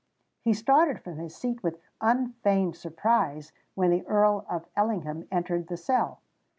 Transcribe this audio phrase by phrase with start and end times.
[0.41, 5.77] He started from his seat with unfeigned surprise, when the Earl of Ellingham entered the
[5.77, 6.21] cell.